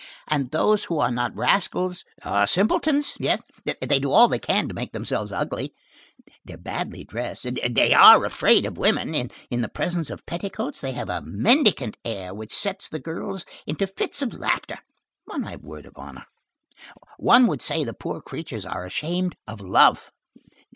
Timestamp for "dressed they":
7.03-7.93